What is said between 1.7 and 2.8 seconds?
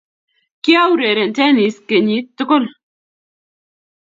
kenyu tukul